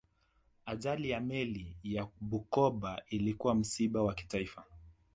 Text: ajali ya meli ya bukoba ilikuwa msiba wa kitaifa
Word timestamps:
ajali 0.65 1.09
ya 1.09 1.19
meli 1.19 1.77
ya 1.83 2.07
bukoba 2.21 3.01
ilikuwa 3.09 3.55
msiba 3.55 4.03
wa 4.03 4.13
kitaifa 4.13 4.65